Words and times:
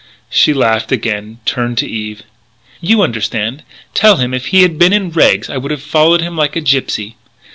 She 0.31 0.51
laughed 0.51 0.91
again, 0.91 1.37
turned 1.45 1.77
to 1.77 1.87
Eve: 1.87 2.23
"You 2.81 3.03
understand. 3.03 3.61
Tell 3.93 4.15
him 4.17 4.31
that 4.31 4.37
if 4.37 4.45
he 4.47 4.63
had 4.63 4.79
been 4.79 4.93
in 4.93 5.11
rags 5.11 5.47
I 5.47 5.57
would 5.57 5.69
have 5.69 5.83
followed 5.83 6.21
him 6.21 6.35
like 6.35 6.55
a 6.55 6.61
gypsy.... 6.61 7.13